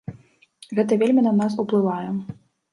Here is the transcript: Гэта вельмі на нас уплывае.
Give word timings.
Гэта 0.79 0.97
вельмі 1.05 1.27
на 1.27 1.33
нас 1.43 1.61
уплывае. 1.67 2.05